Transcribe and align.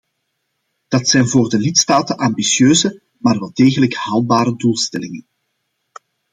Dat 0.87 1.07
zijn 1.07 1.27
voor 1.27 1.49
de 1.49 1.57
lidstaten 1.57 2.15
ambitieuze, 2.17 3.01
maar 3.17 3.39
wel 3.39 3.51
degelijk 3.53 3.93
haalbare 3.95 4.55
doelstellingen. 4.57 5.25